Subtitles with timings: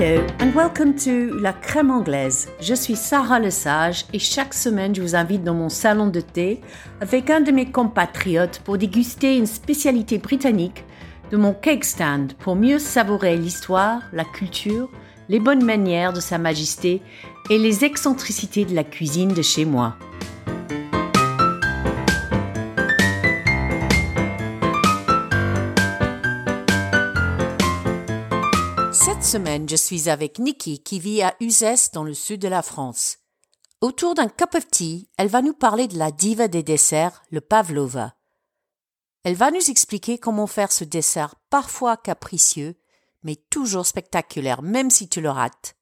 [0.00, 2.48] Hello and welcome to La Crème Anglaise.
[2.60, 6.60] Je suis Sarah Lesage et chaque semaine je vous invite dans mon salon de thé
[7.00, 10.84] avec un de mes compatriotes pour déguster une spécialité britannique
[11.32, 14.88] de mon cake stand pour mieux savourer l'histoire, la culture,
[15.28, 17.02] les bonnes manières de Sa Majesté
[17.50, 19.96] et les excentricités de la cuisine de chez moi.
[29.28, 33.18] Semaine, je suis avec Nikki qui vit à Uzès dans le sud de la France.
[33.82, 37.42] Autour d'un cup of tea, elle va nous parler de la diva des desserts, le
[37.42, 38.14] pavlova.
[39.24, 42.80] Elle va nous expliquer comment faire ce dessert parfois capricieux,
[43.22, 45.76] mais toujours spectaculaire, même si tu le rates.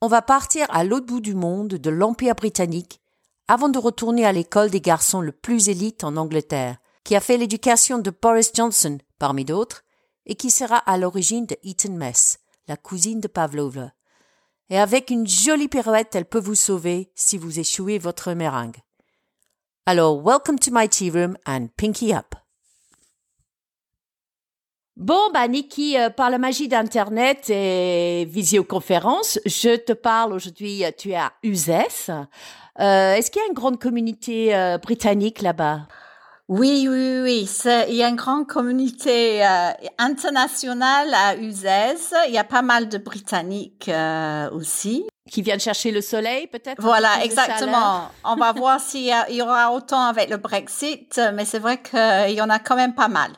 [0.00, 3.00] On va partir à l'autre bout du monde de l'Empire britannique
[3.48, 7.36] avant de retourner à l'école des garçons le plus élite en Angleterre, qui a fait
[7.36, 9.82] l'éducation de Boris Johnson, parmi d'autres,
[10.28, 13.92] et qui sera à l'origine de Eton Mess, la cousine de Pavlova.
[14.70, 18.76] Et avec une jolie pirouette, elle peut vous sauver si vous échouez votre meringue.
[19.86, 22.34] Alors, welcome to my tea room and pinky up.
[24.98, 30.90] Bon, bah, Nikki, euh, par la magie d'Internet et visioconférence, je te parle aujourd'hui, euh,
[30.90, 32.10] tu es à Uzès.
[32.10, 35.86] Euh, Est-ce qu'il y a une grande communauté britannique là-bas?
[36.48, 37.50] Oui, oui, oui.
[37.88, 41.96] Il y a une grande communauté euh, internationale à Uzès.
[42.26, 45.04] Il y a pas mal de Britanniques euh, aussi.
[45.30, 48.08] qui viennent chercher le soleil, peut-être Voilà, exactement.
[48.24, 51.58] On va voir s'il y, a- il y aura autant avec le Brexit, mais c'est
[51.58, 53.30] vrai qu'il y en a quand même pas mal.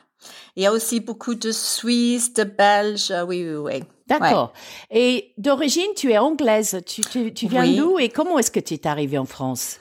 [0.55, 3.12] Il y a aussi beaucoup de Suisses, de Belges.
[3.27, 3.84] Oui, oui, oui.
[4.19, 4.53] D'accord.
[4.91, 6.80] Et d'origine, tu es anglaise.
[6.86, 7.77] Tu, tu, tu viens Oui.
[7.77, 9.78] d'où et comment est-ce que tu es arrivée en France?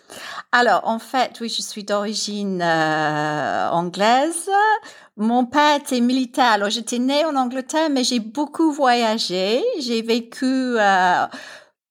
[0.51, 4.49] Alors, en fait, oui, je suis d'origine euh, anglaise.
[5.17, 6.51] Mon père était militaire.
[6.53, 9.63] Alors, j'étais née en Angleterre, mais j'ai beaucoup voyagé.
[9.79, 11.25] J'ai vécu euh,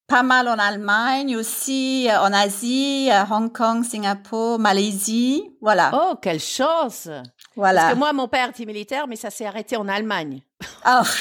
[0.07, 5.45] pas mal en Allemagne, aussi euh, en Asie, Hong Kong, Singapour, Malaisie.
[5.61, 7.09] Voilà, Oh, quelle chance
[7.57, 7.81] voilà.
[7.81, 10.43] Parce que moi, mon père était militaire, mais ça s'est arrêté en Allemagne.
[10.85, 11.03] Ah.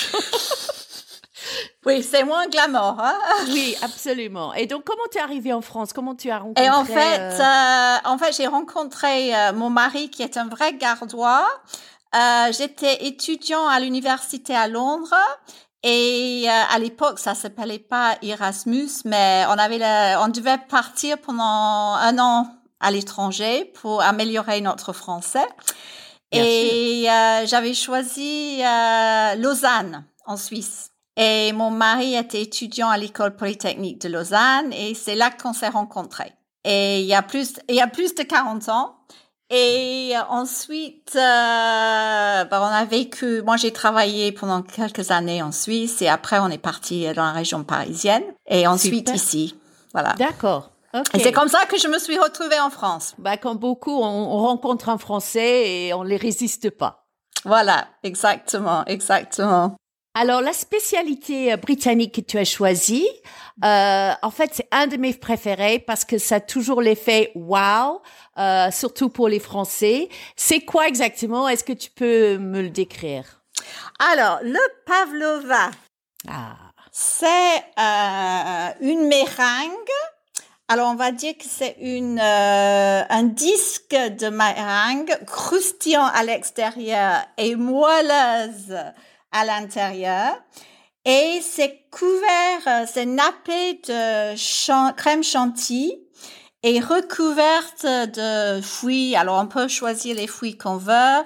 [1.88, 2.98] oui, c'est moins glamour.
[3.00, 3.18] Hein?
[3.48, 4.54] Oui, absolument.
[4.54, 5.94] Et donc, comment tu es arrivée en France?
[5.94, 9.70] Comment tu as rencontré Et en fait, euh, euh, en fait, j'ai rencontré euh, mon
[9.70, 11.48] mari qui est un vrai gardois.
[12.16, 15.16] Euh, J'étais étudiant à l'université à Londres
[15.84, 21.18] et euh, à l'époque, ça s'appelait pas Erasmus, mais on avait, le- on devait partir
[21.20, 22.48] pendant un an
[22.80, 25.48] à l'étranger pour améliorer notre français.
[26.32, 30.92] Bien et euh, j'avais choisi euh, Lausanne en Suisse.
[31.18, 35.68] Et mon mari était étudiant à l'école polytechnique de Lausanne et c'est là qu'on s'est
[35.68, 36.32] rencontrés.
[36.64, 38.94] Et il y a plus, il y a plus de 40 ans.
[39.50, 46.02] Et ensuite, euh, ben, on a vécu, moi j'ai travaillé pendant quelques années en Suisse
[46.02, 49.16] et après on est parti dans la région parisienne et ensuite Super.
[49.16, 49.56] ici.
[49.94, 50.14] Voilà.
[50.20, 50.72] D'accord.
[51.14, 53.16] Et c'est comme ça que je me suis retrouvée en France.
[53.18, 57.08] Bah, comme beaucoup, on, on rencontre un Français et on les résiste pas.
[57.46, 59.78] Voilà, exactement, exactement.
[60.20, 63.08] Alors, la spécialité euh, britannique que tu as choisie,
[63.64, 68.02] euh, en fait, c'est un de mes préférés parce que ça a toujours l'effet wow,
[68.40, 70.10] euh, surtout pour les Français.
[70.36, 71.48] C'est quoi exactement?
[71.48, 73.44] Est-ce que tu peux me le décrire?
[74.12, 75.70] Alors, le pavlova,
[76.28, 76.56] Ah,
[76.92, 79.94] c'est euh, une meringue.
[80.68, 87.22] Alors, on va dire que c'est une euh, un disque de meringue croustillant à l'extérieur
[87.38, 88.76] et moelleuse
[89.32, 90.36] à l'intérieur.
[91.06, 95.94] Et c'est couvert, euh, c'est nappé de crème chantilly
[96.64, 99.16] et recouverte de fruits.
[99.16, 101.24] Alors, on peut choisir les fruits qu'on veut.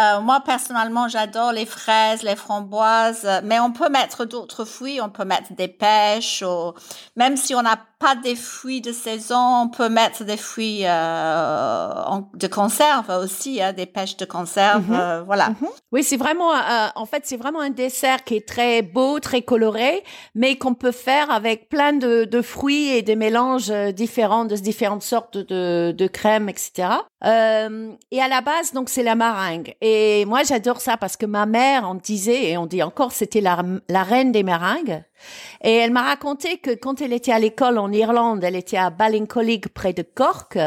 [0.00, 5.00] Euh, moi, personnellement, j'adore les fraises, les framboises, mais on peut mettre d'autres fruits.
[5.00, 6.72] On peut mettre des pêches, ou
[7.16, 11.92] même si on n'a pas des fruits de saison, on peut mettre des fruits euh,
[12.06, 14.88] en- de conserve aussi, hein, des pêches de conserve.
[14.88, 14.96] Mhm.
[14.98, 15.50] euh, voilà.
[15.92, 19.42] Oui, c'est vraiment, euh, en fait, c'est vraiment un dessert qui est très beau, très
[19.42, 24.44] coloré, mais qu'on peut faire avec plein de, de fruits et des mélanges euh, différents,
[24.44, 26.88] de différentes sortes de, de crèmes, etc.
[27.24, 29.74] Euh, et à la base, donc, c'est la meringue.
[29.80, 33.40] Et moi, j'adore ça parce que ma mère, on disait, et on dit encore, c'était
[33.40, 35.02] la, la reine des meringues.
[35.62, 38.90] Et elle m'a raconté que quand elle était à l'école en Irlande, elle était à
[38.90, 40.58] Ballincollig près de Cork.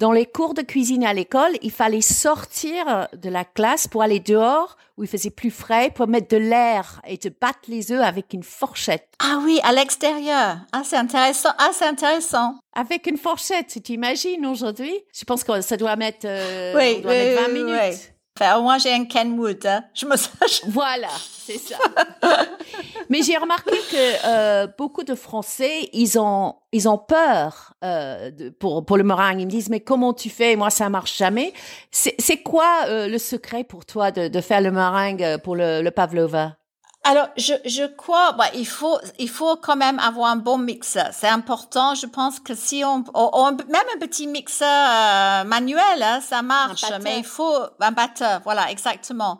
[0.00, 4.18] Dans les cours de cuisine à l'école, il fallait sortir de la classe pour aller
[4.18, 8.02] dehors où il faisait plus frais pour mettre de l'air et de battre les œufs
[8.02, 9.06] avec une fourchette.
[9.22, 10.56] Ah oui, à l'extérieur.
[10.72, 11.50] Ah, c'est intéressant.
[11.58, 12.56] Ah, c'est intéressant.
[12.74, 14.92] Avec une fourchette, tu t'imagines aujourd'hui?
[15.16, 17.80] Je pense que ça doit mettre, euh, Oui, on doit oui, mettre 20 oui, minutes.
[17.80, 18.13] oui.
[18.38, 19.64] Enfin, au moins, j'ai un Kenwood.
[19.64, 19.84] Hein.
[19.94, 20.62] Je me sache.
[20.66, 21.76] Voilà, c'est ça.
[23.08, 28.84] Mais j'ai remarqué que euh, beaucoup de Français, ils ont, ils ont peur euh, pour,
[28.84, 29.40] pour le meringue.
[29.40, 30.56] Ils me disent, mais comment tu fais?
[30.56, 31.52] Moi, ça marche jamais.
[31.92, 35.90] C'est quoi euh, le secret pour toi de, de faire le meringue pour le, le
[35.92, 36.56] pavlova?
[37.06, 41.10] Alors, je, je crois, bah, il faut, il faut quand même avoir un bon mixeur.
[41.12, 41.94] C'est important.
[41.94, 46.84] Je pense que si on, on même un petit mixeur euh, manuel, hein, ça marche.
[47.02, 48.40] Mais il faut un batteur.
[48.44, 49.38] Voilà, exactement.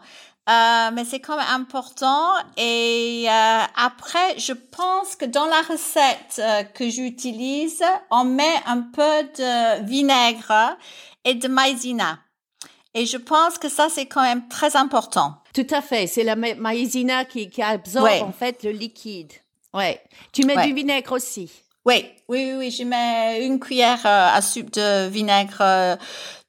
[0.50, 2.34] Euh, mais c'est quand même important.
[2.58, 8.82] Et euh, après, je pense que dans la recette euh, que j'utilise, on met un
[8.82, 10.76] peu de vinaigre
[11.24, 12.18] et de maïzena.
[12.92, 15.36] Et je pense que ça, c'est quand même très important.
[15.54, 16.06] Tout à fait.
[16.06, 19.32] C'est la maïzena qui, qui absorbe en fait le liquide.
[19.72, 20.00] Ouais.
[20.32, 21.50] Tu mets du vinaigre aussi.
[21.86, 25.96] Oui, oui, oui, je mets une cuillère euh, à soupe de vinaigre euh,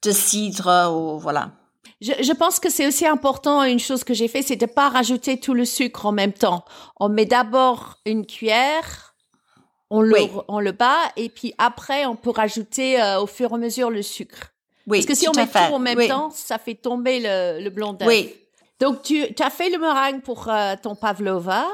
[0.01, 1.51] de cidre ou voilà.
[1.99, 3.63] Je, je, pense que c'est aussi important.
[3.63, 6.63] Une chose que j'ai fait, c'est de pas rajouter tout le sucre en même temps.
[6.99, 9.15] On met d'abord une cuillère,
[9.89, 10.15] on le,
[10.47, 13.89] on le bat, et puis après, on peut rajouter euh, au fur et à mesure
[13.89, 14.53] le sucre.
[14.87, 17.69] Oui, Parce que si on met tout en même temps, ça fait tomber le, le
[17.69, 18.07] blanc d'œuf.
[18.07, 18.33] Oui.
[18.79, 21.65] Donc, tu, tu, as fait le meringue pour euh, ton pavlova.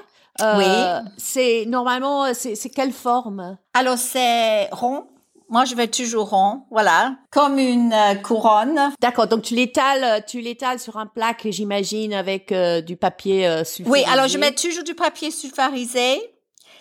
[0.42, 1.10] Euh, oui.
[1.18, 3.58] C'est normalement, c'est quelle forme?
[3.74, 5.08] Alors, c'est rond.
[5.50, 8.80] Moi, je vais toujours rond, voilà, comme une euh, couronne.
[9.02, 9.28] D'accord.
[9.28, 12.54] Donc, tu l'étales, tu l'étales sur un plaque, j'imagine, avec
[12.86, 14.06] du papier sulfurisé.
[14.06, 14.14] Oui.
[14.14, 16.22] Alors, je mets toujours du papier sulfurisé.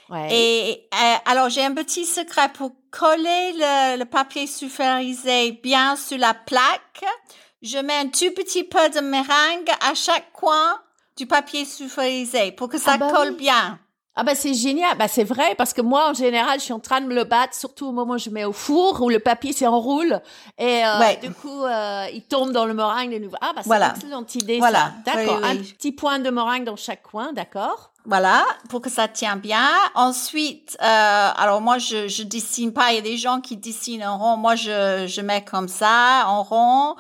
[0.09, 0.29] Ouais.
[0.31, 0.89] Et
[1.25, 7.05] alors, j'ai un petit secret pour coller le, le papier sulfurisé bien sur la plaque.
[7.63, 10.79] Je mets un tout petit peu de meringue à chaque coin
[11.17, 13.79] du papier sulfurisé pour que ça ah bah colle bien.
[14.17, 16.81] Ah bah c'est génial, bah c'est vrai parce que moi en général je suis en
[16.81, 19.21] train de me le battre surtout au moment où je mets au four où le
[19.21, 20.21] papier s'enroule
[20.59, 23.37] et euh, du coup euh, il tombe dans le meringue de nouveau.
[23.43, 24.93] Ah bah c'est une excellente idée voilà.
[25.05, 27.93] D'accord, un petit point de meringue dans chaque coin, d'accord.
[28.07, 29.69] Voilà, pour que ça tient bien.
[29.95, 34.05] Ensuite, euh, alors moi je je dessine pas, il y a des gens qui dessinent
[34.07, 36.97] en rond, moi je je mets comme ça en rond.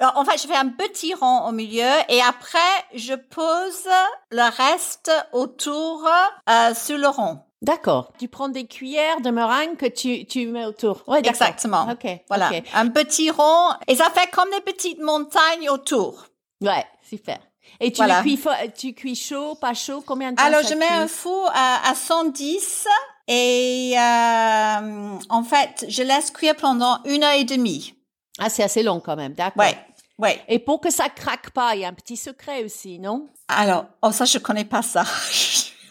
[0.00, 2.58] En fait, je fais un petit rond au milieu et après,
[2.94, 3.88] je pose
[4.30, 6.08] le reste autour
[6.48, 7.40] euh, sur le rond.
[7.62, 8.12] D'accord.
[8.18, 11.02] Tu prends des cuillères de meringue que tu, tu mets autour.
[11.06, 11.86] Ouais, Exactement.
[11.90, 12.06] Ok.
[12.28, 12.50] Voilà.
[12.74, 16.24] Un petit rond et ça fait comme des petites montagnes autour.
[16.62, 17.38] Ouais, super.
[17.78, 18.40] Et tu cuis,
[18.76, 21.94] tu cuis chaud, pas chaud, combien de temps Alors, je mets un four à, à
[21.94, 22.86] 110
[23.28, 27.94] et euh, en fait, je laisse cuire pendant une heure et demie.
[28.38, 29.62] Ah, c'est assez long quand même, d'accord.
[29.62, 29.76] Ouais.
[30.20, 30.42] Ouais.
[30.48, 33.28] Et pour que ça craque pas, il y a un petit secret aussi, non?
[33.48, 35.04] Alors, oh ça je connais pas ça.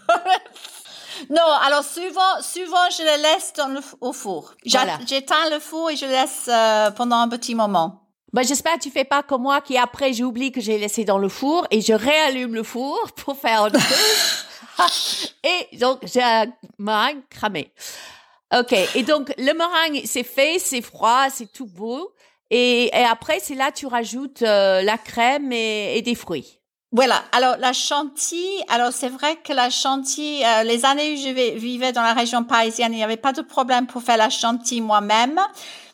[1.31, 4.53] non, alors souvent, souvent je le laisse dans le, au four.
[4.63, 8.03] J'éteins le four et je laisse euh, pendant un petit moment.
[8.31, 11.17] Bah, j'espère que tu fais pas comme moi qui après j'oublie que j'ai laissé dans
[11.17, 15.33] le four et je réallume le four pour faire autre chose.
[15.43, 16.45] et donc j'ai un
[16.77, 17.73] meringue cramé.
[18.55, 22.11] Ok, et donc le meringue c'est fait, c'est froid, c'est tout beau.
[22.51, 26.59] Et, et après, c'est là tu rajoutes euh, la crème et, et, des fruits.
[26.91, 27.21] Voilà.
[27.31, 28.63] Alors la chantilly.
[28.67, 30.43] Alors c'est vrai que la chantilly.
[30.43, 33.41] Euh, les années où je vivais dans la région parisienne, il n'y avait pas de
[33.41, 35.39] problème pour faire la chantilly moi-même.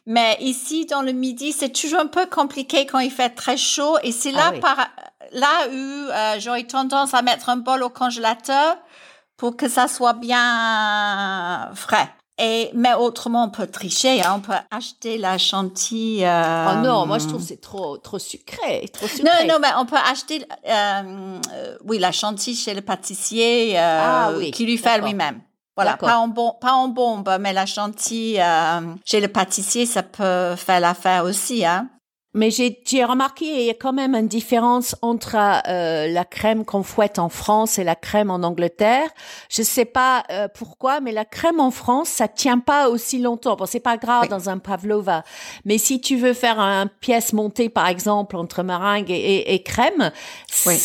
[0.05, 3.97] Mais ici, dans le midi, c'est toujours un peu compliqué quand il fait très chaud.
[4.03, 4.77] Et c'est là, ah par,
[5.31, 8.77] là où euh, j'aurais tendance à mettre un bol au congélateur
[9.35, 12.07] pour que ça soit bien frais.
[12.37, 16.25] Et, mais autrement, on peut tricher, hein, on peut acheter la chantilly.
[16.25, 19.23] Euh, oh non, moi je trouve c'est trop trop sucré, trop sucré.
[19.23, 21.39] Non, non, mais on peut acheter, euh,
[21.85, 25.39] oui, la chantilly chez le pâtissier euh, ah, oui, qui lui fait lui-même.
[25.77, 30.03] Voilà, pas en, bon, pas en bombe, mais la chantilly euh, chez le pâtissier, ça
[30.03, 31.65] peut faire l'affaire aussi.
[31.65, 31.87] Hein.
[32.35, 36.83] Mais j'ai remarqué il y a quand même une différence entre euh, la crème qu'on
[36.83, 39.07] fouette en France et la crème en Angleterre.
[39.49, 43.55] Je sais pas euh, pourquoi, mais la crème en France, ça tient pas aussi longtemps.
[43.55, 45.23] Bon, c'est pas grave dans un pavlova,
[45.63, 50.11] mais si tu veux faire un pièce montée, par exemple, entre meringue et, et, crème,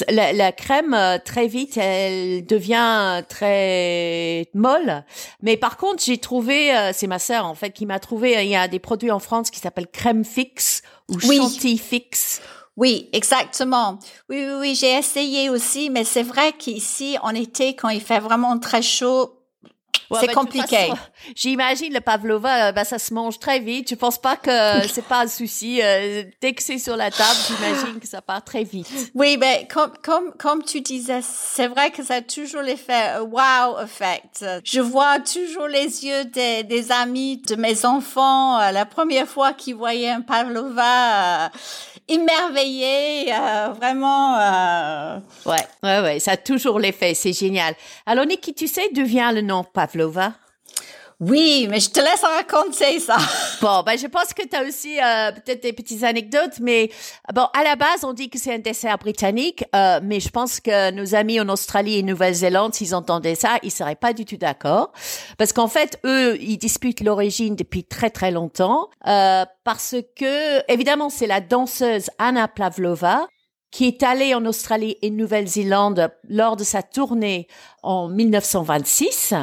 [0.08, 5.04] la, la, crème euh, très vite, elle devient très molle.
[5.42, 8.50] Mais par contre, j'ai trouvé, euh, c'est ma sœur en fait qui m'a trouvé, il
[8.50, 11.78] y a des produits en France qui s'appellent crème fixe ou oui.
[11.78, 12.40] fixe.
[12.76, 13.98] Oui, exactement.
[14.28, 18.20] Oui, oui, oui j'ai essayé aussi, mais c'est vrai qu'ici, en été, quand il fait
[18.20, 19.39] vraiment très chaud,
[20.18, 20.92] c'est bah, compliqué.
[21.36, 23.90] J'imagine le pavlova, bah, ça se mange très vite.
[23.90, 24.50] Je pense pas que
[24.92, 25.80] c'est pas un souci.
[25.82, 28.88] Euh, dès que c'est sur la table, j'imagine que ça part très vite.
[29.14, 33.22] Oui, mais comme comme comme tu disais, c'est vrai que ça a toujours l'effet euh,
[33.22, 34.44] wow effect.
[34.64, 39.52] Je vois toujours les yeux des, des amis de mes enfants euh, la première fois
[39.52, 41.50] qu'ils voyaient un pavlova
[42.10, 44.36] émerveillée, euh, vraiment.
[44.38, 45.18] Euh...
[45.46, 47.74] Ouais, ouais, ouais, ça a toujours l'effet, c'est génial.
[48.06, 50.32] Alors, Niki, tu sais d'où vient le nom Pavlova?
[51.20, 53.18] Oui, mais je te laisse raconter ça.
[53.60, 56.90] Bon, ben je pense que tu as aussi euh, peut-être des petites anecdotes, mais
[57.34, 60.60] bon, à la base, on dit que c'est un dessert britannique, euh, mais je pense
[60.60, 64.38] que nos amis en Australie et Nouvelle-Zélande, s'ils entendaient ça, ils seraient pas du tout
[64.38, 64.92] d'accord,
[65.36, 71.10] parce qu'en fait, eux, ils disputent l'origine depuis très très longtemps, euh, parce que évidemment,
[71.10, 73.26] c'est la danseuse Anna Pavlova
[73.70, 77.46] qui est allé en Australie et Nouvelle-Zélande lors de sa tournée
[77.82, 79.34] en 1926.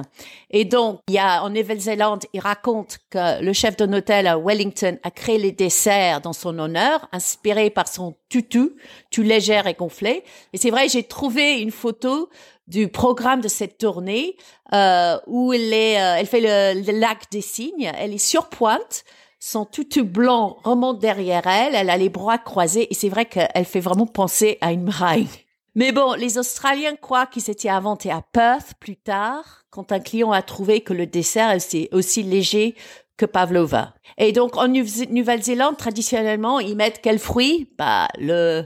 [0.51, 4.37] Et donc, il y a en Nouvelle-Zélande, il raconte que le chef d'un hôtel à
[4.37, 8.71] Wellington a créé les desserts dans son honneur, inspiré par son tutu,
[9.11, 10.23] tout légère et gonflé.
[10.51, 12.29] Et c'est vrai, j'ai trouvé une photo
[12.67, 14.35] du programme de cette tournée
[14.73, 17.91] euh, où elle est, euh, elle fait le, le lac des cygnes.
[17.97, 19.05] Elle est sur pointe
[19.49, 23.63] son tutu blanc remonte derrière elle, elle a les bras croisés et c'est vrai qu'elle
[23.63, 25.27] fait vraiment penser à une meringue.
[25.73, 30.33] Mais bon, les Australiens croient qu'il s'était inventé à Perth plus tard, quand un client
[30.33, 32.75] a trouvé que le dessert était aussi léger
[33.15, 33.93] que pavlova.
[34.17, 37.71] Et donc, en Nouvelle-Zélande, traditionnellement, ils mettent quel fruit?
[37.77, 38.65] Bah, le,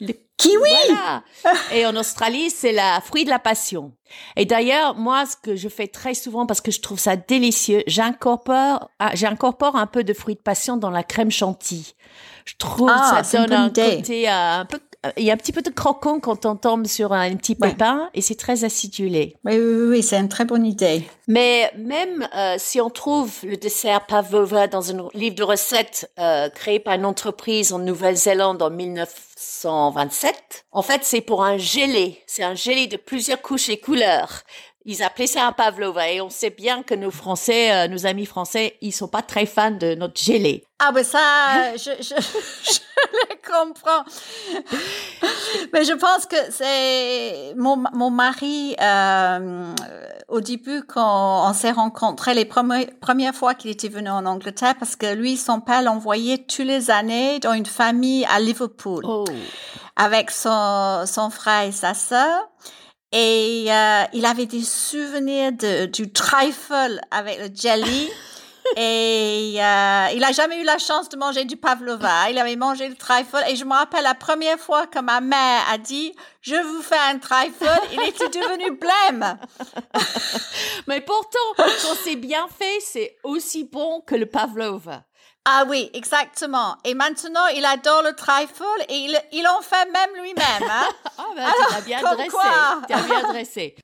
[0.00, 0.58] le Kiwi
[0.88, 1.22] voilà.
[1.72, 3.92] Et en Australie, c'est la fruit de la passion.
[4.36, 7.82] Et d'ailleurs, moi, ce que je fais très souvent, parce que je trouve ça délicieux,
[7.86, 11.94] j'incorpore, ah, j'incorpore un peu de fruit de passion dans la crème chantilly.
[12.44, 14.80] Je trouve ah, ça donne un côté euh, un peu
[15.16, 18.10] il y a un petit peu de croquant quand on tombe sur un petit pépin
[18.14, 19.36] et c'est très acidulé.
[19.44, 21.04] Oui, oui, oui, c'est une très bonne idée.
[21.26, 26.48] Mais même euh, si on trouve le dessert pavlova dans un livre de recettes euh,
[26.50, 32.22] créé par une entreprise en Nouvelle-Zélande en 1927, en fait, c'est pour un gelé.
[32.26, 34.42] C'est un gelé de plusieurs couches et couleurs.
[34.86, 38.26] Ils appelaient ça un pavlova et on sait bien que nos Français, euh, nos amis
[38.26, 40.64] français, ils sont pas très fans de notre gelé.
[40.78, 42.14] Ah ben ça, je, je,
[42.70, 42.80] je
[43.12, 44.04] le comprends.
[45.72, 49.72] Mais je pense que c'est mon, mon mari, euh,
[50.28, 54.74] au début, quand on s'est rencontrés, les premières, premières fois qu'il était venu en Angleterre,
[54.78, 59.24] parce que lui, son père l'envoyait tous les années dans une famille à Liverpool, oh.
[59.96, 62.50] avec son, son frère et sa sœur.
[63.16, 68.10] Et euh, il avait des souvenirs de, du trifle avec le jelly.
[68.76, 72.28] et euh, il a jamais eu la chance de manger du pavlova.
[72.30, 73.38] Il avait mangé le trifle.
[73.48, 76.98] Et je me rappelle la première fois que ma mère a dit «Je vous fais
[77.08, 79.38] un trifle», il était devenu blême.
[80.88, 85.04] Mais pourtant, quand c'est bien fait, c'est aussi bon que le pavlova.
[85.46, 86.76] Ah oui, exactement.
[86.84, 90.70] Et maintenant, il adore le trifle et il, il en fait même lui-même.
[90.70, 90.88] Hein?
[91.18, 92.36] ah ben, tu as bien dressé.
[92.88, 93.76] Bien dressé.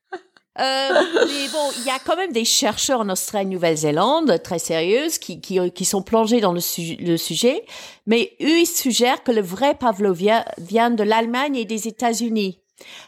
[0.58, 5.40] Euh, mais bon, il y a quand même des chercheurs en Australie-Nouvelle-Zélande très sérieuses qui,
[5.40, 6.60] qui, qui, sont plongés dans le,
[7.00, 7.64] le, sujet,
[8.06, 12.60] mais eux, ils suggèrent que le vrai pavlovia vient de l'Allemagne et des États-Unis.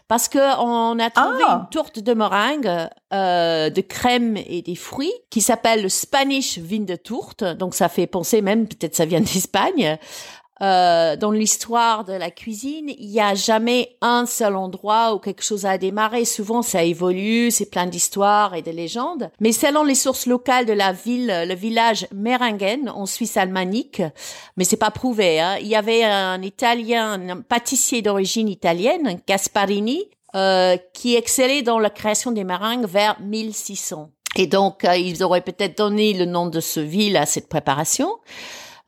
[0.08, 1.60] Parce que on a trouvé Ah.
[1.62, 6.80] une tourte de meringue euh, de crème et des fruits qui s'appelle le Spanish vin
[6.84, 7.44] de tourte.
[7.44, 9.98] Donc ça fait penser même peut-être ça vient d'Espagne.
[10.62, 15.42] Euh, dans l'histoire de la cuisine, il n'y a jamais un seul endroit où quelque
[15.42, 16.24] chose a démarré.
[16.24, 19.30] Souvent, ça évolue, c'est plein d'histoires et de légendes.
[19.40, 24.02] Mais selon les sources locales de la ville, le village Meringen, en Suisse alémanique,
[24.56, 30.04] mais c'est pas prouvé, hein, il y avait un Italien, un pâtissier d'origine italienne, Gasparini,
[30.36, 34.10] euh, qui excellait dans la création des meringues vers 1600.
[34.36, 38.18] Et donc, euh, ils auraient peut-être donné le nom de ce ville à cette préparation.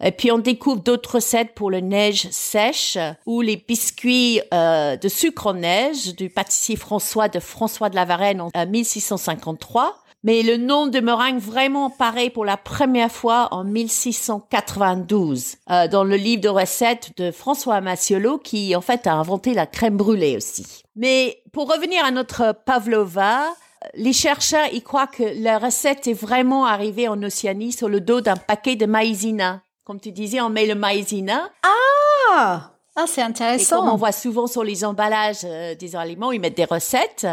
[0.04, 5.08] Et puis on découvre d'autres recettes pour le neige sèche ou les biscuits euh, de
[5.08, 10.02] sucre en neige du pâtissier François de François de la Varenne en 1653.
[10.22, 16.04] Mais le nom de meringue vraiment apparaît pour la première fois en 1692 euh, dans
[16.04, 20.36] le livre de recettes de François Massiolo qui en fait a inventé la crème brûlée
[20.36, 20.82] aussi.
[20.96, 23.46] Mais pour revenir à notre pavlova,
[23.94, 28.20] les chercheurs y croient que la recette est vraiment arrivée en Océanie sur le dos
[28.20, 29.63] d'un paquet de maïzena.
[29.84, 31.50] Comme tu disais, on met le maïzena.
[31.62, 33.80] Ah ah, c'est Et intéressant.
[33.80, 37.26] comme on voit souvent sur les emballages euh, des aliments, ils mettent des recettes.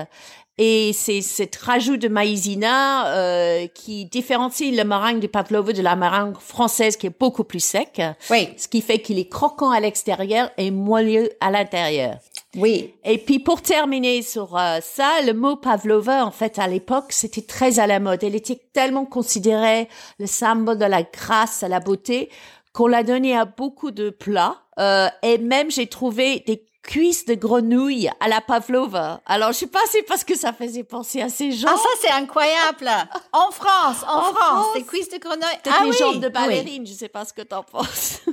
[0.57, 5.95] Et c'est cet rajout de maïzena euh, qui différencie le meringue du pavlova de la
[5.95, 8.01] meringue française qui est beaucoup plus sec.
[8.29, 12.17] Oui, Ce qui fait qu'il est croquant à l'extérieur et moelleux à l'intérieur.
[12.57, 12.93] Oui.
[13.03, 17.41] Et puis pour terminer sur euh, ça, le mot pavlova, en fait, à l'époque, c'était
[17.41, 18.23] très à la mode.
[18.23, 19.87] Elle était tellement considérée
[20.19, 22.29] le symbole de la grâce, à la beauté,
[22.73, 24.57] qu'on l'a donné à beaucoup de plats.
[24.79, 29.21] Euh, et même, j'ai trouvé des cuisses de grenouille à la pavlova.
[29.27, 31.67] Alors, je sais pas, c'est parce que ça faisait penser à ces gens.
[31.71, 32.89] Ah, ça, c'est incroyable.
[33.31, 34.73] En France, en, En France, France.
[34.75, 35.45] des cuisses de grenouille.
[35.69, 36.33] Ah les oui, jambes de oui.
[36.33, 38.21] ballerine, je sais pas ce que t'en penses.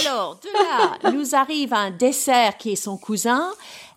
[0.00, 3.50] Alors, de là, nous arrive un dessert qui est son cousin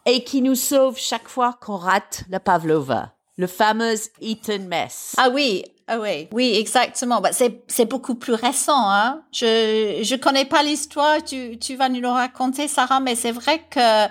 [0.05, 5.15] et qui nous sauve chaque fois qu'on rate la pavlova, le fameux Eton mess.
[5.17, 7.21] Ah oui, ah oui, oui, exactement.
[7.21, 8.89] Bah, c'est, c'est beaucoup plus récent.
[8.89, 9.21] Hein?
[9.31, 11.23] Je je connais pas l'histoire.
[11.23, 14.05] Tu, tu vas nous le raconter, Sarah, mais c'est vrai que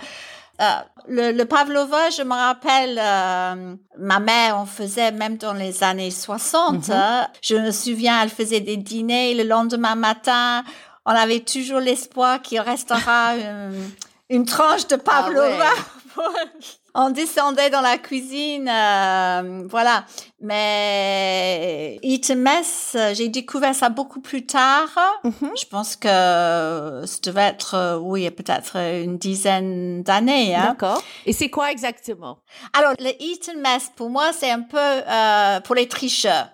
[0.61, 0.77] euh,
[1.09, 6.13] le, le pavlova, je me rappelle, euh, ma mère en faisait même dans les années
[6.13, 6.75] 60.
[6.89, 6.95] Mhm.
[6.95, 7.29] hein.
[7.43, 10.63] Je me souviens, elle faisait des dîners le lendemain matin.
[11.07, 13.91] On avait toujours l'espoir qu'il restera une,
[14.31, 15.71] une tranche de pavlova.
[16.97, 20.05] On descendait dans la cuisine, euh, voilà.
[20.41, 24.91] Mais Eat Mess, j'ai découvert ça beaucoup plus tard.
[25.25, 25.51] Mhm.
[25.61, 30.55] Je pense que ça devait être, euh, oui, peut-être une dizaine d'années.
[30.55, 30.69] Hein.
[30.69, 31.03] D'accord.
[31.27, 32.39] Et c'est quoi exactement?
[32.73, 36.47] Alors, le Eat Mess, pour moi, c'est un peu euh, pour les tricheurs.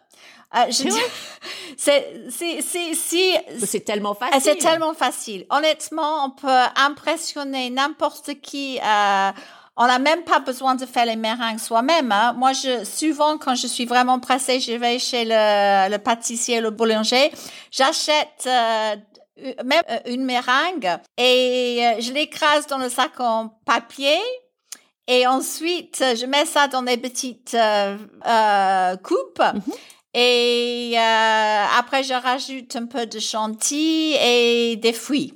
[0.57, 0.89] Euh, je
[3.67, 4.41] C'est tellement ah, facile.
[4.43, 5.47] C'est tellement facile.
[5.51, 8.79] Honnêtement, on peut impressionner n'importe qui.
[8.79, 9.31] Euh,
[9.77, 12.13] on n'a même pas besoin de faire les meringues soi-même.
[12.13, 12.35] Hein.
[12.35, 16.71] Moi, je, souvent, quand je suis vraiment pressée, je vais chez le, le pâtissier, le
[16.71, 17.31] boulanger.
[17.71, 18.97] J'achète euh,
[19.65, 24.19] même euh, une meringue et je l'écrase dans le sac en papier.
[25.07, 29.43] Et ensuite, je mets ça dans des petites euh, euh, coupes.
[30.15, 35.35] Et euh, après, je rajoute un peu de chantilly et des fruits.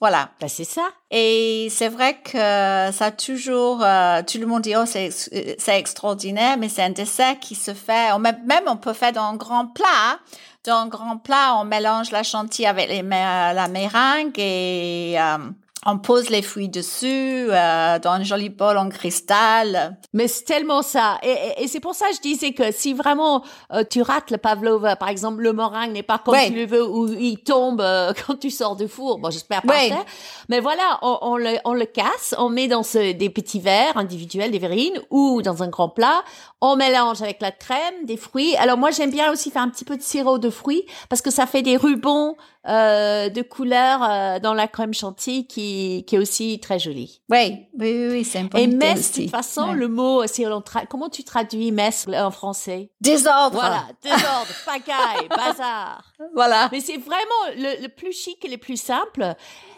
[0.00, 0.30] Voilà.
[0.40, 0.88] Bah, c'est ça.
[1.10, 5.78] Et c'est vrai que ça a toujours, euh, tout le monde dit, oh, c'est, c'est
[5.78, 9.36] extraordinaire, mais c'est un dessert qui se fait, on même on peut faire dans un
[9.36, 10.18] grand plat.
[10.64, 15.38] Dans un grand plat, on mélange la chantilly avec les, la meringue et euh,
[15.84, 17.06] on pose les fruits dessus
[17.50, 19.96] euh, dans un joli bol en cristal.
[20.12, 21.18] Mais c'est tellement ça.
[21.22, 24.30] Et, et- et c'est pour ça que je disais que si vraiment euh, tu rates
[24.30, 26.46] le pavlova, par exemple, le meringue n'est pas comme Ouais.
[26.48, 29.18] tu le veux ou il tombe euh, quand tu sors du four.
[29.18, 29.74] Bon, j'espère pas.
[29.74, 29.88] Ouais.
[29.88, 30.04] faire.
[30.48, 33.96] Mais voilà, on, on le, on le casse, on met dans ce, des petits verres
[33.96, 36.22] individuels, des verrines, ou dans un grand plat.
[36.60, 38.54] On mélange avec la crème, des fruits.
[38.56, 41.30] Alors moi, j'aime bien aussi faire un petit peu de sirop de fruits parce que
[41.32, 42.36] ça fait des rubans
[42.68, 47.20] euh, de couleur euh, dans la crème chantilly qui, qui est aussi très jolie.
[47.28, 49.74] Oui, oui, oui, oui, c'est bonne Et mess, de toute façon, Ouais.
[49.74, 52.90] le mot, si on comment tu traduis mess en français?
[53.00, 53.54] Désordre.
[53.58, 56.04] Voilà, désordre, pagaille, bazar.
[56.34, 56.68] Voilà.
[56.70, 57.20] Mais c'est vraiment
[57.56, 59.34] le, le plus chic et le plus simple.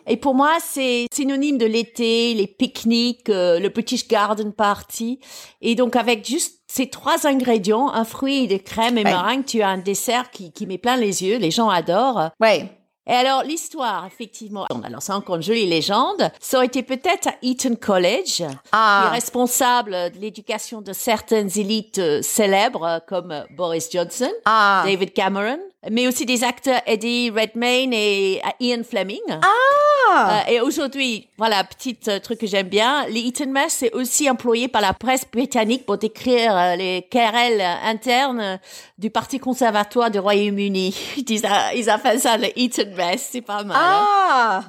[0.07, 5.19] Et pour moi, c'est synonyme de l'été, les pique-niques, euh, le British Garden Party.
[5.63, 9.11] Et donc, avec juste ces trois ingrédients, un fruit, des crèmes et Ouais.
[9.13, 11.37] meringue, tu as un dessert qui, qui met plein les yeux.
[11.39, 12.31] Les gens adorent.
[12.41, 12.65] Oui.
[13.07, 17.35] Et alors, l'histoire, effectivement, alors c'est encore une jolie légende, ça aurait été peut-être à
[17.43, 19.11] Eton College, qui est Ah.
[19.13, 24.83] responsable de l'éducation de certaines élites euh, célèbres comme Boris Johnson, Ah.
[24.87, 25.59] David Cameron,
[25.91, 29.21] mais aussi des acteurs Eddie Redmayne et euh, Ian Fleming.
[29.31, 30.45] Ah.
[30.47, 34.31] Euh, et aujourd'hui, voilà, petit euh, truc que j'aime bien, les Eton Mess, c'est aussi
[34.31, 38.61] employé par la presse britannique pour décrire euh, les querelles internes
[38.99, 40.95] du Parti conservatoire du Royaume-Uni.
[41.17, 41.43] Ils,
[41.75, 43.77] ils appellent ça le Eton Mess, c'est pas mal.
[43.81, 44.07] hein.
[44.37, 44.65] Ah.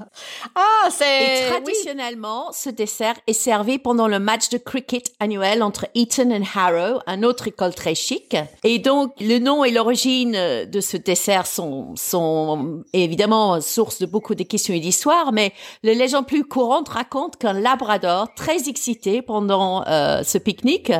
[0.55, 1.43] Ah, Et c'est.
[1.45, 1.49] oui.
[1.51, 6.99] traditionnellement, ce dessert est servi pendant le match de cricket annuel entre Eton et Harrow,
[7.07, 8.35] un autre école très chic.
[8.63, 10.31] Et donc, le nom et l'origine
[10.65, 15.95] de ce dessert sont, sont évidemment source de beaucoup de questions et d'histoires, mais les
[15.95, 20.91] légendes plus courantes racontent qu'un labrador, très excité pendant euh, ce pique-nique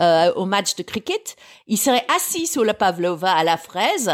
[0.00, 4.10] euh, au match de cricket, il serait assis sur le pavlova à la fraise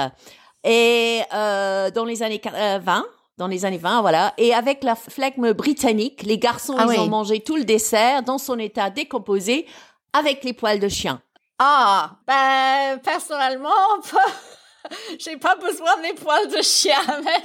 [0.64, 3.04] et euh, dans les années 20,
[3.36, 4.32] dans les années 20, voilà.
[4.38, 6.98] Et avec la flegme britannique, les garçons, Ah ils oui.
[6.98, 9.66] ont mangé tout le dessert dans son état décomposé
[10.12, 11.20] avec les poils de chien.
[11.58, 12.12] Ah.
[12.26, 13.68] Ben, personnellement,
[15.18, 17.42] j'ai pas besoin des poils de chien, mais.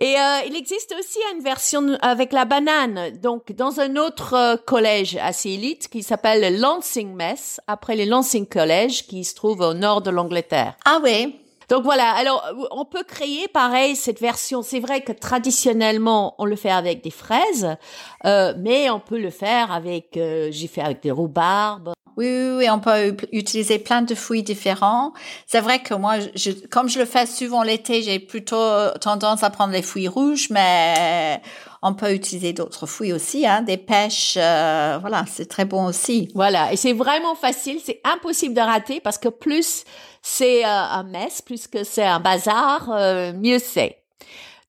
[0.00, 4.56] Et euh, il existe aussi une version avec la banane, donc dans un autre euh,
[4.56, 9.60] collège assez élite qui s'appelle le Lancing Mess, après le Lancing College qui se trouve
[9.60, 10.76] au nord de l'Angleterre.
[10.84, 11.40] Ah oui.
[11.68, 14.62] Donc voilà, alors on peut créer pareil cette version.
[14.62, 17.76] C'est vrai que traditionnellement on le fait avec des fraises,
[18.24, 21.92] euh, mais on peut le faire avec, euh, j'ai fait avec des rhubarbes.
[22.18, 25.12] Oui, oui, oui, on peut utiliser plein de fruits différents.
[25.46, 29.50] C'est vrai que moi, je, comme je le fais souvent l'été, j'ai plutôt tendance à
[29.50, 31.40] prendre les fruits rouges, mais
[31.80, 36.28] on peut utiliser d'autres fruits aussi, hein, des pêches, euh, voilà, c'est très bon aussi.
[36.34, 39.84] Voilà, et c'est vraiment facile, c'est impossible de rater parce que plus
[40.20, 43.98] c'est euh, un mess, plus que c'est un bazar, euh, mieux c'est.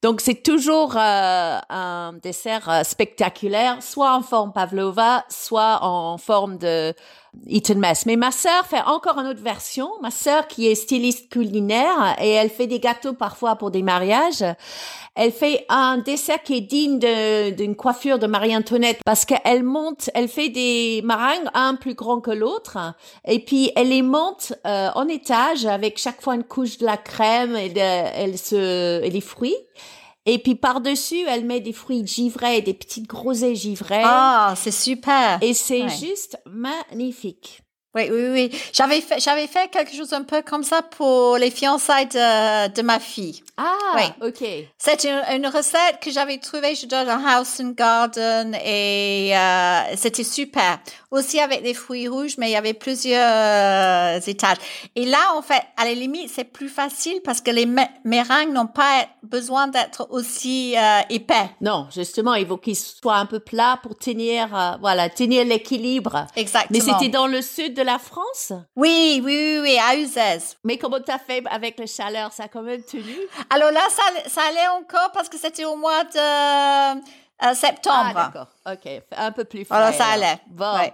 [0.01, 6.57] Donc c'est toujours euh, un dessert euh, spectaculaire, soit en forme pavlova, soit en forme
[6.57, 6.93] de
[7.47, 8.05] Eton Mess.
[8.05, 9.89] Mais ma sœur fait encore une autre version.
[10.01, 14.43] Ma sœur qui est styliste culinaire et elle fait des gâteaux parfois pour des mariages.
[15.15, 20.29] Elle fait un dessert qui est digne d'une coiffure de Marie-Antoinette parce qu'elle monte, elle
[20.29, 22.77] fait des meringues, un plus grand que l'autre,
[23.27, 26.95] et puis elle les monte euh, en étage avec chaque fois une couche de la
[26.95, 29.57] crème et, de, elle se, et les fruits.
[30.25, 34.03] Et puis par-dessus, elle met des fruits givrés, des petites groseilles givrées.
[34.03, 35.41] Ah, c'est super.
[35.41, 37.61] Et c'est juste magnifique.
[37.99, 38.61] Oui, oui, oui.
[38.73, 42.81] J'avais fait, j'avais fait quelque chose un peu comme ça pour les fiançailles de, de
[42.81, 43.41] ma fille.
[43.57, 44.27] Ah, oui.
[44.27, 44.47] ok.
[44.77, 50.79] C'est une, recette que j'avais trouvée, dans House and Garden et euh, c'était super.
[51.11, 54.57] Aussi avec des fruits rouges, mais il y avait plusieurs euh, étages.
[54.95, 58.67] Et là, en fait, à la limite, c'est plus facile parce que les meringues n'ont
[58.67, 61.49] pas besoin d'être aussi euh, épais.
[61.61, 66.27] Non, justement, il faut qu'ils soient un peu plats pour tenir, euh, voilà, tenir l'équilibre.
[66.35, 66.67] Exactement.
[66.71, 68.53] Mais c'était dans le sud de la France?
[68.75, 70.57] Oui, oui, oui, oui à Uzès.
[70.63, 72.31] Mais comment t'as fait avec la chaleur?
[72.33, 73.15] Ça a quand même tenu?
[73.49, 78.13] Alors là, ça, ça allait encore parce que c'était au mois de euh, septembre.
[78.15, 78.47] Ah, d'accord.
[78.71, 79.01] OK.
[79.15, 79.77] Un peu plus frais.
[79.77, 80.39] Alors, ça allait.
[80.47, 80.75] Bon.
[80.75, 80.93] Ouais.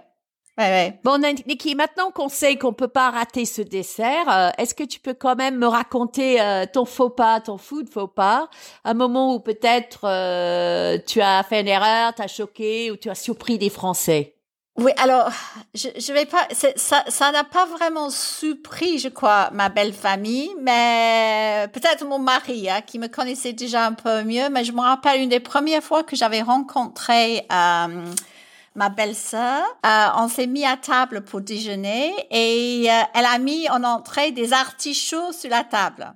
[0.58, 1.00] Ouais, ouais.
[1.04, 5.00] Bon, Niki, maintenant qu'on sait qu'on peut pas rater ce dessert, euh, est-ce que tu
[5.00, 8.48] peux quand même me raconter euh, ton faux pas, ton food faux pas,
[8.84, 10.06] un moment où peut-être
[11.04, 14.35] tu as fait une erreur, t'as choqué ou tu as surpris des Français?
[14.78, 15.30] Oui, alors,
[15.74, 20.50] je, je vais pas, ça, ça n'a pas vraiment surpris, je crois, ma belle famille,
[20.60, 24.82] mais peut-être mon mari, hein, qui me connaissait déjà un peu mieux, mais je me
[24.82, 28.04] rappelle une des premières fois que j'avais rencontré euh,
[28.74, 33.70] ma belle-sœur, euh, on s'est mis à table pour déjeuner et euh, elle a mis
[33.70, 36.12] en entrée des artichauts sur la table.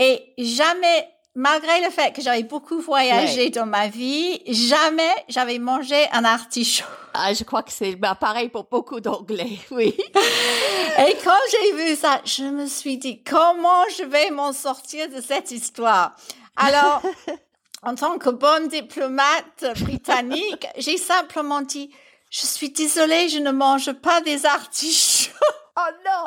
[0.00, 6.08] Et jamais malgré le fait que j'avais beaucoup voyagé dans ma vie, jamais j'avais mangé
[6.12, 6.84] un artichaut.
[7.12, 9.96] Ah, je crois que c'est bah, pareil pour beaucoup d'anglais, oui.
[10.98, 15.20] Et quand j'ai vu ça, je me suis dit, comment je vais m'en sortir de
[15.20, 16.14] cette histoire?
[16.56, 17.02] Alors,
[17.82, 21.90] en tant que bonne diplomate britannique, j'ai simplement dit,
[22.30, 25.30] je suis désolée, je ne mange pas des artichauts.
[25.76, 26.24] Oh non,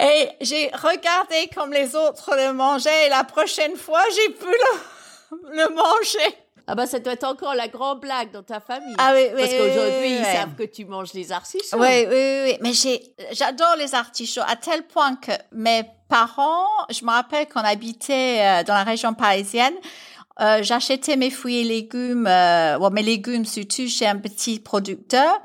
[0.00, 5.38] Et j'ai regardé comme les autres le mangeaient et la prochaine fois, j'ai pu le,
[5.56, 6.36] le manger.
[6.66, 8.94] Ah bah ça doit être encore la grande blague dans ta famille.
[8.96, 9.40] Ah oui, oui.
[9.40, 11.76] Parce qu'aujourd'hui, ils savent que tu manges les artichauts.
[11.78, 12.58] Oui, oui, oui.
[12.62, 17.60] Mais j'ai, j'adore les artichauts à tel point que mes parents, je me rappelle qu'on
[17.60, 19.74] habitait euh, dans la région parisienne,
[20.40, 25.40] euh, j'achetais mes fruits et légumes, euh, ou mes légumes surtout chez un petit producteur.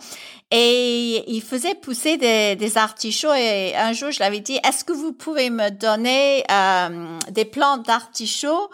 [0.51, 4.93] Et il faisait pousser des, des artichauts et un jour je l'avais dit, est-ce que
[4.93, 8.69] vous pouvez me donner euh, des plantes d'artichauts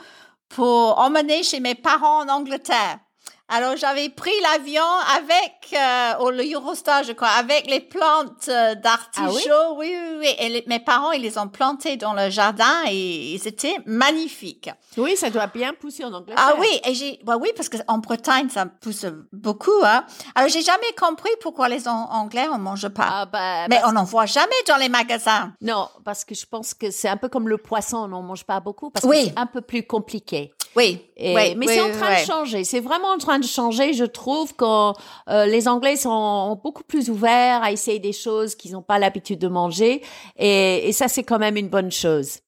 [0.47, 2.99] pour emmener chez mes parents en Angleterre?
[3.47, 4.81] Alors j'avais pris l'avion
[5.15, 9.51] avec euh, le Eurostar, je crois, avec les plantes euh, d'artichauts.
[9.51, 9.93] Ah oui?
[9.93, 14.71] oui, oui, Et mes parents, ils les ont plantées dans le jardin et c'était magnifique.
[14.97, 16.37] Oui, ça doit bien pousser en Angleterre.
[16.39, 19.69] Ah oui, et j'ai, bah oui, parce qu'en Bretagne, ça pousse beaucoup.
[19.83, 20.03] Hein.
[20.33, 23.07] Alors j'ai jamais compris pourquoi les Anglais on mange pas.
[23.09, 25.53] Ah bah, Mais on n'en voit jamais dans les magasins.
[25.61, 28.43] Non, parce que je pense que c'est un peu comme le poisson, on n'en mange
[28.43, 30.51] pas beaucoup parce que c'est un peu plus compliqué.
[30.75, 32.63] Oui, oui, mais c'est en train de changer.
[32.63, 33.93] C'est vraiment en train de changer.
[33.93, 34.91] Je trouve que
[35.29, 39.39] euh, les Anglais sont beaucoup plus ouverts à essayer des choses qu'ils n'ont pas l'habitude
[39.39, 40.01] de manger,
[40.37, 42.39] et, et ça c'est quand même une bonne chose.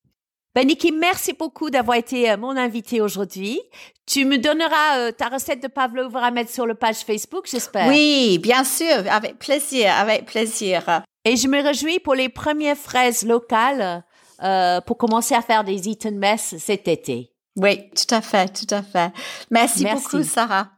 [0.57, 3.61] Ben Niki, merci beaucoup d'avoir été euh, mon invité aujourd'hui.
[4.07, 7.87] Tu me donneras euh, ta recette de pavlova à mettre sur le page Facebook, j'espère.
[7.87, 11.03] Oui, bien sûr, avec plaisir, avec plaisir.
[11.25, 14.03] Et je me réjouis pour les premières fraises locales
[14.41, 17.31] euh, pour commencer à faire des Eton Mess cet été.
[17.57, 19.11] Oui, tout à fait, tout à fait.
[19.51, 20.69] Merci, beaucoup, Sarah.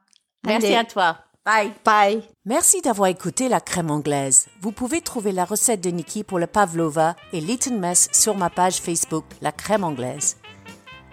[0.46, 1.18] Merci à toi.
[1.46, 1.72] Bye.
[1.84, 2.24] Bye.
[2.46, 4.48] Merci d'avoir écouté la crème anglaise.
[4.62, 8.50] Vous pouvez trouver la recette de Nikki pour le pavlova et l'Eton Mess sur ma
[8.50, 10.38] page Facebook La crème anglaise.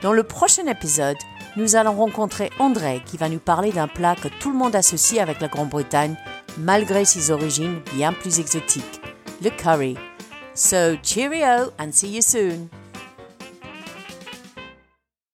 [0.02, 1.16] Dans le prochain épisode,
[1.56, 5.22] nous allons rencontrer André qui va nous parler d'un plat que tout le monde associe
[5.22, 6.16] avec la Grande-Bretagne
[6.58, 9.00] malgré ses origines bien plus exotiques,
[9.42, 9.96] le curry.
[10.54, 12.68] So cheerio and see you soon.